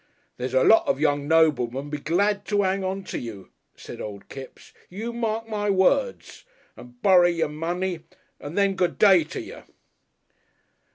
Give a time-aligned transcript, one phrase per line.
[0.37, 4.73] "There's lots of young noblemen'll be glad to 'ang on to you," said Old Kipps.
[4.89, 6.43] "You mark my words.
[6.75, 7.99] And borry your money.
[8.39, 9.61] And then, good day to ye."